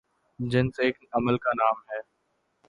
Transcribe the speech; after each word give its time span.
جنس 0.39 0.79
ایک 0.79 1.03
عمل 1.13 1.37
کا 1.37 1.51
نام 1.55 1.81
ہے 1.89 1.99